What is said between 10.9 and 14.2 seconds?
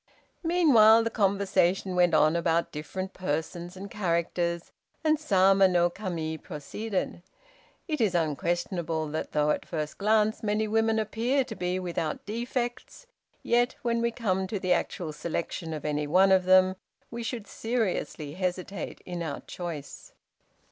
appear to be without defects, yet when we